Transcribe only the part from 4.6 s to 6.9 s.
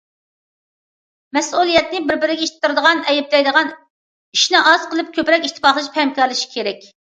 ئاز قىلىپ، كۆپرەك ئىتتىپاقلىشىپ ھەمكارلىشىشى كېرەك.